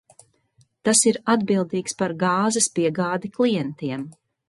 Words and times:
Tas 0.89 1.01
ir 1.11 1.19
atbildīgs 1.35 1.97
par 2.01 2.17
gāzes 2.25 2.71
piegādi 2.79 3.35
klientiem. 3.41 4.13